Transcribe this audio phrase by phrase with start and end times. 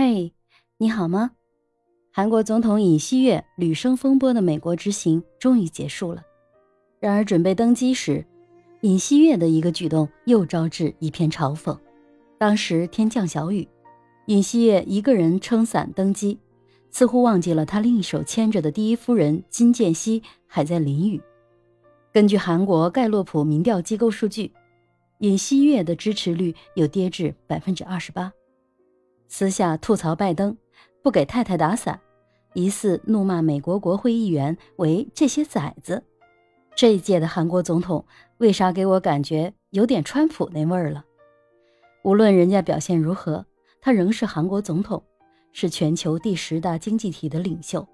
[0.00, 0.32] 嘿，
[0.76, 1.32] 你好吗？
[2.12, 6.22] 韩国总统尹锡悦屡生风波的美国之行终于结束了。
[7.00, 8.24] 然而，准备登机时，
[8.82, 11.76] 尹锡悦的一个举动又招致一片嘲讽。
[12.38, 13.66] 当时天降小雨，
[14.26, 16.38] 尹锡悦一个人撑伞登机，
[16.92, 21.20] 似乎忘记了他另一手牵着的第一夫人金建熙还在淋雨。
[22.12, 24.52] 根据韩国盖洛普民调机构数据，
[25.18, 28.32] 尹锡悦的支持率又跌至百分之二十八。
[29.28, 30.56] 私下吐槽拜登
[31.02, 32.00] 不给太太打伞，
[32.54, 36.02] 疑似怒骂美国国会议员为这些崽子。
[36.74, 38.04] 这一届的韩国总统
[38.38, 41.04] 为啥给我感觉有点川普那味儿了？
[42.04, 43.44] 无论人家表现如何，
[43.80, 45.02] 他仍是韩国总统，
[45.52, 47.86] 是全球第十大经济体的领袖。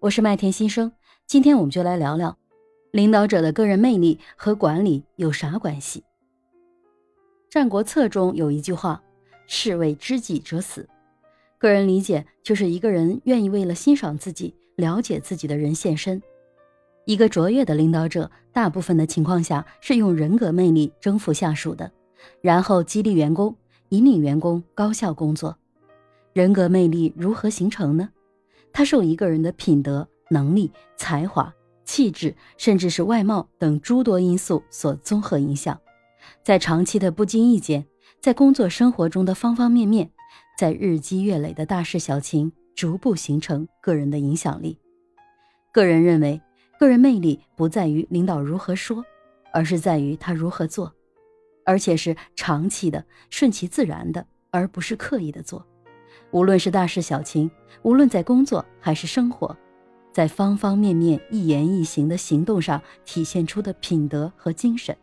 [0.00, 0.92] 我是麦田新生，
[1.26, 2.36] 今天我们就来聊聊
[2.90, 6.00] 领导者的个人魅力和管理有啥关系。
[7.48, 9.02] 《战国策》中有一句话。
[9.52, 10.88] 是为知己者死，
[11.58, 16.22] 个人理解就是一个人愿意为了欣赏自己、了解自己的人献身。
[17.04, 21.90] 一个卓越的领导者，大部分的情况下是用人格魅力征服下属的，
[22.40, 23.56] 然后激励员工，
[23.88, 25.58] 引领员工高效工作。
[26.32, 28.08] 人格魅力如何形成呢？
[28.72, 31.52] 它受一个人的品德、能力、才华、
[31.84, 35.76] 气质，甚至是外貌等诸多因素所综合影响，
[36.44, 37.84] 在长期的不经意间。
[38.20, 40.10] 在工作生活中的方方面面，
[40.58, 44.78] 在日积月累的大事小情，逐步形成个人的影响力。
[45.72, 46.38] 个人认为，
[46.78, 49.02] 个人魅力不在于领导如何说，
[49.54, 50.92] 而是在于他如何做，
[51.64, 55.66] 而且是长期的、顺其自然的，而不是刻意的做。
[56.30, 59.56] 无论是大事小情，无论在工作还是生活，
[60.12, 64.94] 在方方面面一言一行的行动上体现出的品德和精神。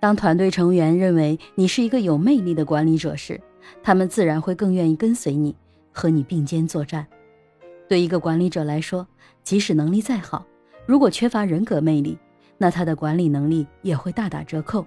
[0.00, 3.38] 当团队成员认为你是一个有魅力的管理者时，
[3.82, 5.54] 他们自然会更愿意跟随你，
[5.92, 7.06] 和你并肩作战。
[7.86, 9.06] 对一个管理者来说，
[9.44, 10.46] 即使能力再好，
[10.86, 12.18] 如果缺乏人格魅力，
[12.56, 14.86] 那他的管理能力也会大打折扣。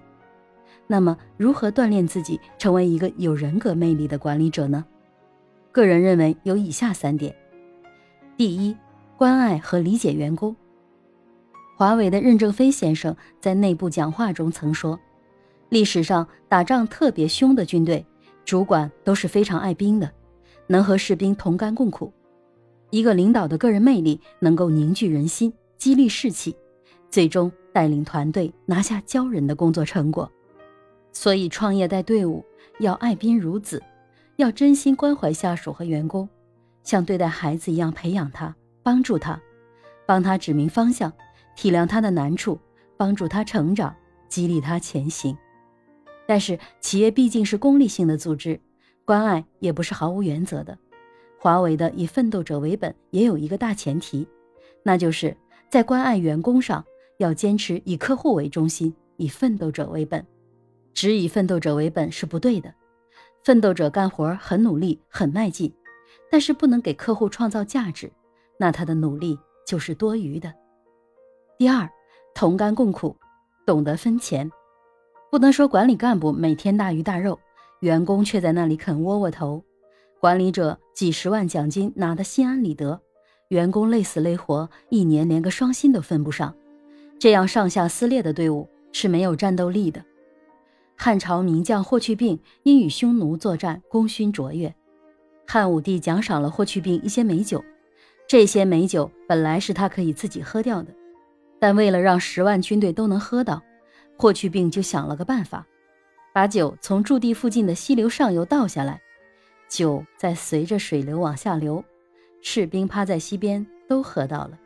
[0.87, 4.83] 那么，如何锻炼自己成为一个有人格魅力的管理者呢？
[5.71, 7.35] 个人认为有以下三点：
[8.35, 8.75] 第一，
[9.15, 10.55] 关爱和理解员工。
[11.75, 14.99] 华为的任正非先生在内部讲话中曾说
[15.73, 18.05] ：“历史上打仗特别凶的军队，
[18.45, 20.07] 主管都是非常爱兵的，
[20.67, 22.13] 能和士兵同甘共苦。
[22.91, 26.55] 一个领导的个人魅力能够凝聚人心，激励士气，
[27.09, 30.31] 最终带领团队拿下骄人的工作成果。
[31.11, 32.45] 所以，创业带队伍
[32.79, 33.81] 要爱兵如子，
[34.35, 36.29] 要真心关怀下属和员工，
[36.83, 39.41] 像对待孩子一样培养他，帮助他，
[40.05, 41.11] 帮他指明方向。”
[41.57, 42.59] 体谅他的难处，
[42.95, 43.95] 帮助他成长，
[44.29, 45.35] 激励他前行。
[46.25, 48.59] 但是，企业毕竟是功利性的组织，
[49.05, 50.77] 关爱也不是毫无原则的。
[51.37, 54.25] 华为的以奋斗者为本也有一个大前提，
[54.81, 55.35] 那就是
[55.69, 56.83] 在关爱员工上
[57.17, 60.25] 要坚持以客户为中心，以奋斗者为本。
[60.93, 62.73] 只以奋斗者为本是不对的。
[63.43, 65.73] 奋斗者干活很努力，很卖劲，
[66.31, 68.09] 但是不能给客户创造价值，
[68.57, 70.53] 那他的努力就是多余的。
[71.57, 71.89] 第二，
[72.33, 73.17] 同甘共苦，
[73.65, 74.49] 懂得分钱，
[75.33, 77.39] 不能说管理干部每天大鱼大肉，
[77.79, 79.63] 员工却在那里啃窝窝头。
[80.19, 83.01] 管理者几十万奖金拿得心安理得，
[83.47, 86.53] 员工累死累活，一年连个双薪都分不上，
[87.17, 90.05] 这样上下撕裂的队伍是没有战斗力的。
[90.95, 94.75] 汉朝名将霍去病因与匈奴作战功勋卓越，
[95.47, 97.65] 汉武帝奖赏了霍去病一些美酒，
[98.27, 100.93] 这些美酒本来是他可以自己喝掉的。
[101.59, 103.63] 但为了让十万军队都能喝到，
[104.23, 105.67] 霍去病就想了个办法，
[106.31, 109.01] 把酒从驻地附近的溪流上游倒下来，
[109.67, 111.83] 酒再随着水流往下流，
[112.41, 114.57] 士兵趴在溪边都喝到了。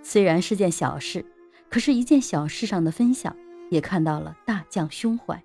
[0.00, 1.26] 虽然是件小事，
[1.68, 3.36] 可是一件小事上的分享，
[3.68, 5.42] 也看到了大将胸怀。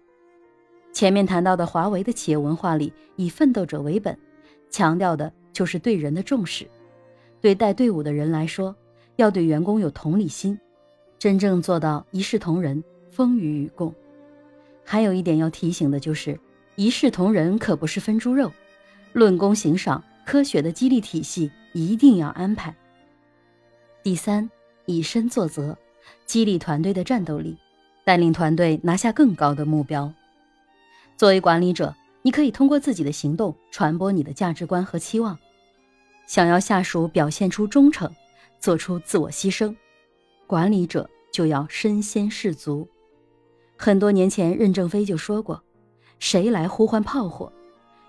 [0.94, 4.16] 前面谈到的华为的企业文化里，以奋斗者为本，
[4.70, 6.70] 强调的就是对人的重视。
[7.42, 8.76] 对带队伍的人来说，
[9.16, 10.56] 要对员工有同理心。
[11.18, 13.94] 真正做到一视同仁、风雨与共。
[14.84, 16.40] 还有一点要提醒的就是，
[16.76, 18.52] 一视同仁可不是分猪肉，
[19.14, 22.76] 论功行赏、科学的激励体系一定要安排。
[24.02, 24.50] 第三，
[24.86, 25.78] 以身作则，
[26.26, 27.58] 激励团队的战斗力，
[28.04, 30.12] 带领团队拿下更高的目标。
[31.18, 35.38] 作为管理者，你可以通过自己的行动传播你的价值观和期望。
[36.26, 38.10] 想要下属表现出忠诚，
[38.60, 39.76] 做出自我牺牲。
[40.48, 42.88] 管理者就要身先士卒。
[43.82, 45.64] 很多年前，任正非就说过
[46.20, 47.50] ：“谁来呼唤炮火？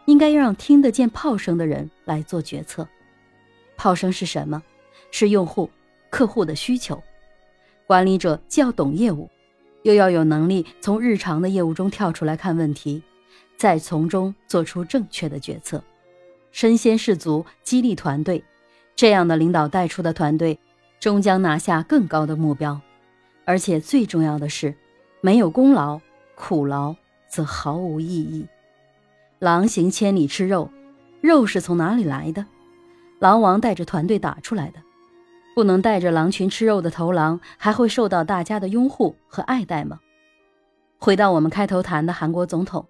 [0.07, 2.89] 应该让听得见炮声的人来做决策。
[3.77, 4.61] 炮声是什么？
[5.13, 5.71] 是用户、
[6.11, 7.01] 客户的需求。
[7.87, 9.31] 管理者既要懂业务，
[9.85, 13.01] 又要有能力从日常的业务中跳出来看问题，
[13.57, 15.81] 再从中做出正确的决策。
[16.51, 18.43] 身先士卒，激励团队，
[18.97, 20.59] 这样的领导带出的团队，
[20.99, 22.81] 终将拿下更高的目标。
[23.45, 24.75] 而且最重要的是，
[25.23, 26.01] 没有功劳，
[26.35, 26.97] 苦劳
[27.29, 28.47] 则毫无意义。
[29.39, 30.71] 狼行千里吃肉，
[31.21, 32.47] 肉是从哪里来的？
[33.19, 34.81] 狼王带着团队打出来的。
[35.55, 40.01] 不能带着狼群吃肉的头狼，还会受到大家的拥护和爱戴吗？
[40.99, 42.87] 回到我们开头谈的韩国总统，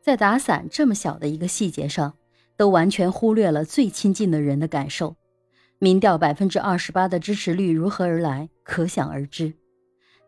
[0.00, 2.14] 在打伞这么小的一个细节上，
[2.56, 5.16] 都完全忽略了最亲近的人的感受。
[5.78, 9.57] 民调百分之二十八的支持率如何而来，可想而知。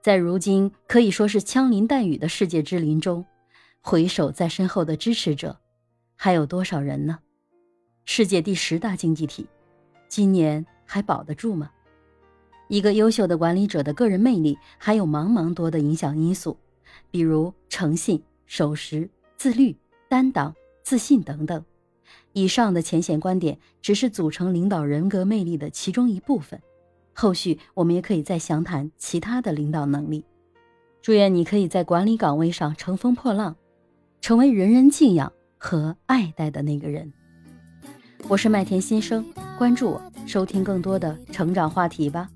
[0.03, 3.27] 在如今可以说是枪林弹雨的世界之林中，
[3.83, 5.61] 回首在身后的支持者，
[6.17, 7.19] 还有多少人呢？
[8.07, 9.47] 世界第十大经济体，
[10.09, 11.71] 今年还保得住吗？
[12.69, 16.57] 一个优秀的管理者的个人魅力，还有茫茫多的影响因素，
[17.11, 19.77] 比如诚信、守时、自律、
[20.09, 21.63] 担当、自信等等。
[22.33, 26.59] 以上的浅显观点，只是组成领导人格魅力的其中一部分。
[27.21, 30.25] 后续我们也可以再详谈其他的领导能力。
[31.03, 33.55] 祝愿你可以在管理岗位上乘风破浪，
[34.23, 37.13] 成为人人敬仰和爱戴的那个人。
[38.27, 39.23] 我是麦田新生，
[39.59, 42.31] 关注我，收听更多的成长话题吧。